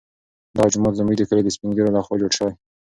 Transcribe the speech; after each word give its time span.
دغه 0.55 0.67
جومات 0.73 0.93
زموږ 0.99 1.15
د 1.17 1.23
کلي 1.29 1.41
د 1.43 1.49
سپین 1.55 1.71
ږیرو 1.75 1.95
لخوا 1.95 2.15
جوړ 2.21 2.31
شوی. 2.37 2.53